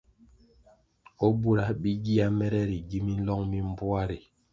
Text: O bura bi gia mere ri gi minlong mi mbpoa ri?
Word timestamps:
O 1.25 1.27
bura 1.39 1.65
bi 1.81 1.91
gia 2.03 2.27
mere 2.37 2.61
ri 2.69 2.79
gi 2.89 2.99
minlong 3.05 3.43
mi 3.51 3.59
mbpoa 3.69 4.01
ri? 4.09 4.19